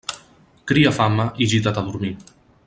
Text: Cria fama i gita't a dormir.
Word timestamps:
Cria 0.71 0.93
fama 1.01 1.27
i 1.45 1.49
gita't 1.53 1.79
a 1.83 1.85
dormir. 1.91 2.13